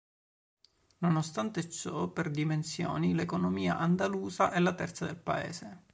Nonostante 1.01 1.69
ciò, 1.69 2.09
per 2.09 2.31
dimensioni 2.31 3.13
l'economia 3.13 3.77
andalusa 3.77 4.49
è 4.51 4.57
la 4.59 4.73
terza 4.73 5.05
del 5.05 5.15
paese. 5.17 5.83